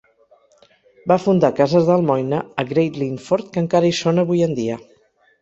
Va 1.11 1.17
fundar 1.25 1.51
cases 1.59 1.85
d'almoina 1.89 2.39
a 2.63 2.67
Great 2.73 2.99
Linford 3.03 3.53
que 3.53 3.63
encara 3.67 3.93
hi 3.93 4.01
són 4.01 4.25
avui 4.25 4.43
en 4.49 4.59
dia. 4.65 4.81